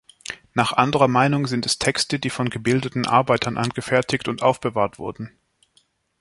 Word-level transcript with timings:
Nach 0.55 0.73
anderer 0.73 1.07
Meinung 1.07 1.45
sind 1.45 1.67
es 1.67 1.77
Texte, 1.77 2.17
die 2.17 2.31
von 2.31 2.49
gebildeten 2.49 3.05
Arbeitern 3.05 3.55
angefertigt 3.59 4.27
und 4.27 4.41
aufbewahrt 4.41 4.97
wurden. 4.97 5.29